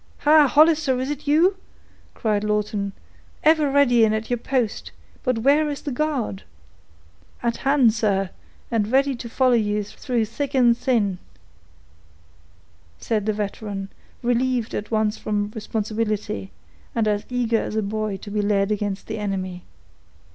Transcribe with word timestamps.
"Ha! 0.21 0.47
Hollister, 0.47 0.99
is 0.99 1.11
it 1.11 1.27
you?" 1.27 1.57
cried 2.15 2.43
Lawton, 2.43 2.91
"ever 3.43 3.69
ready 3.69 4.03
and 4.03 4.15
at 4.15 4.31
your 4.31 4.37
post; 4.39 4.91
but 5.21 5.37
where 5.37 5.69
is 5.69 5.83
the 5.83 5.91
guard?" 5.91 6.41
"At 7.43 7.57
hand, 7.57 7.93
sir, 7.93 8.31
and 8.71 8.91
ready 8.91 9.13
to 9.15 9.29
follow 9.29 9.53
you 9.53 9.83
through 9.83 10.25
thick 10.25 10.55
and 10.55 10.75
thin," 10.75 11.19
said 12.97 13.27
the 13.27 13.33
veteran, 13.33 13.89
relieved 14.23 14.73
at 14.73 14.89
once 14.89 15.19
from 15.19 15.51
responsibility, 15.51 16.51
and 16.95 17.07
as 17.07 17.23
eager 17.29 17.61
as 17.61 17.75
a 17.75 17.83
boy 17.83 18.17
to 18.23 18.31
be 18.31 18.41
led 18.41 18.71
against 18.71 19.07
his 19.07 19.19
enemy. 19.19 19.65